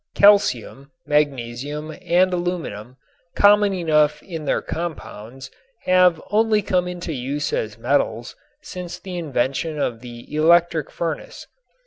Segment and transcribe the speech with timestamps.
[0.15, 2.97] Calcium, magnesium and aluminum,
[3.35, 5.51] common enough in their compounds,
[5.83, 11.45] have only come into use as metals since the invention of the electric furnace.